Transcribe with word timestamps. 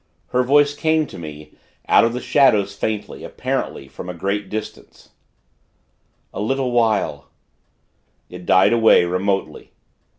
Her 0.29 0.41
voice 0.41 0.73
came 0.73 1.05
to 1.05 1.19
me, 1.19 1.53
out 1.87 2.03
of 2.03 2.13
the 2.13 2.21
shadows, 2.21 2.75
faintly; 2.75 3.23
apparently 3.23 3.87
from 3.87 4.09
a 4.09 4.15
great 4.15 4.49
distance: 4.49 5.09
'A 6.33 6.41
little 6.41 6.71
while' 6.71 7.29
It 8.27 8.47
died 8.47 8.73
away, 8.73 9.05
remotely. 9.05 9.73